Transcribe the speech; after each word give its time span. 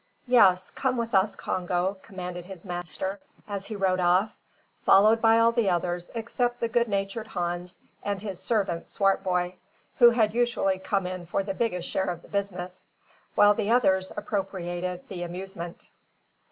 "Yes, 0.25 0.71
come 0.71 0.97
with 0.97 1.13
us, 1.13 1.35
Congo," 1.35 1.95
commanded 2.01 2.47
his 2.47 2.65
master, 2.65 3.19
as 3.47 3.67
he 3.67 3.75
rode 3.75 3.99
off, 3.99 4.35
followed 4.83 5.21
by 5.21 5.37
all 5.37 5.51
the 5.51 5.69
others 5.69 6.09
except 6.15 6.59
the 6.59 6.67
good 6.67 6.87
natured 6.87 7.27
Hans 7.27 7.79
and 8.01 8.19
his 8.19 8.41
servant 8.41 8.87
Swartboy, 8.87 9.53
who 9.99 10.11
usually 10.25 10.79
came 10.79 11.05
in 11.05 11.27
for 11.27 11.43
the 11.43 11.53
biggest 11.53 11.87
share 11.87 12.09
of 12.09 12.23
the 12.23 12.29
business, 12.29 12.87
while 13.35 13.53
the 13.53 13.69
others 13.69 14.11
appropriated 14.17 15.07
the 15.07 15.21
amusement. 15.21 15.87